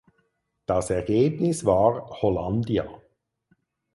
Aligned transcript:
Das 0.65 0.89
Ergebnis 0.89 1.63
war 1.63 2.09
"Hollandia". 2.23 2.89